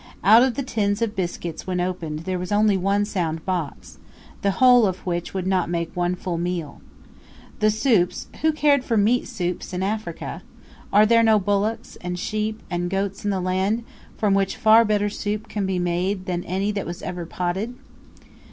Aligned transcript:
Out 0.23 0.41
of 0.41 0.55
the 0.55 0.63
tins 0.63 0.99
of 1.03 1.15
biscuits 1.15 1.67
when 1.67 1.79
opened, 1.79 2.21
there 2.21 2.39
was 2.39 2.51
only 2.51 2.75
one 2.75 3.05
sound 3.05 3.45
box; 3.45 3.99
the 4.41 4.49
whole 4.57 4.87
of 4.87 5.05
which 5.05 5.35
would 5.35 5.45
not 5.45 5.69
make 5.69 5.95
one 5.95 6.15
full 6.15 6.39
meal. 6.39 6.81
The 7.59 7.69
soups 7.69 8.25
who 8.41 8.51
cared 8.51 8.83
for 8.83 8.97
meat 8.97 9.27
soups 9.27 9.73
in 9.73 9.83
Africa? 9.83 10.41
Are 10.91 11.05
there 11.05 11.21
no 11.21 11.37
bullocks, 11.37 11.97
and 11.97 12.17
sheep, 12.17 12.63
and 12.67 12.89
goats 12.89 13.23
in 13.23 13.29
the 13.29 13.39
land, 13.39 13.83
from 14.17 14.33
which 14.33 14.57
far 14.57 14.83
better 14.83 15.07
soup 15.07 15.47
can 15.47 15.67
be 15.67 15.77
made 15.77 16.25
than 16.25 16.43
any 16.45 16.71
that 16.71 16.87
was 16.87 17.03
ever 17.03 17.27
potted? 17.27 17.75